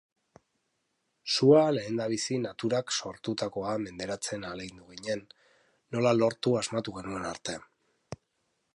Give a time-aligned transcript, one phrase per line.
[1.33, 5.25] Sua lehendabizi naturak sortutakoa menderatzen ahalegindu ginen,
[5.97, 7.61] nola lortu asmatu genuen arte.